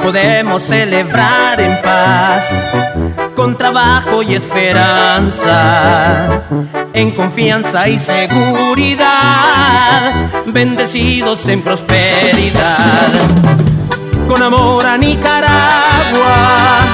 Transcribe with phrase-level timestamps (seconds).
[0.00, 2.44] Podemos celebrar en paz,
[3.34, 5.48] con trabajo y esperanza,
[6.92, 9.02] en confianza y seguridad,
[10.46, 13.10] bendecidos en prosperidad.
[14.28, 16.86] Con amor a Nicaragua,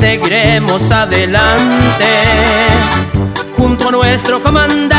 [0.00, 2.24] seguiremos adelante,
[3.56, 4.91] junto a nuestro comandante.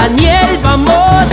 [0.00, 1.28] Daniel vamos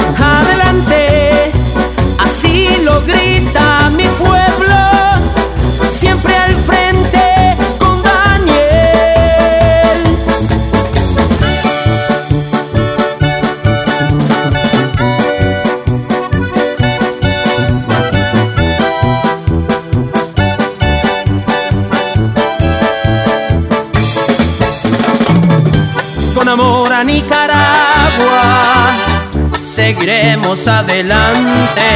[26.59, 28.95] amor a Nicaragua,
[29.75, 31.87] seguiremos adelante,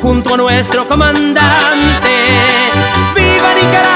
[0.00, 2.14] junto a nuestro comandante.
[3.16, 3.95] ¡Viva Nicaragua!